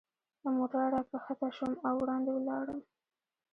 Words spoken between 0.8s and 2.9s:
را کښته شوم او وړاندې ولاړم.